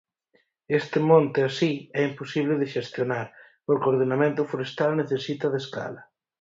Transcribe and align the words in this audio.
Este 0.79 0.97
monte, 1.09 1.39
así, 1.49 1.71
é 1.99 2.01
imposible 2.11 2.55
de 2.61 2.71
xestionar, 2.75 3.27
porque 3.65 3.87
o 3.87 3.91
ordenamento 3.93 4.47
forestal 4.51 4.91
necesita 5.01 5.47
de 5.49 5.59
escala. 5.63 6.01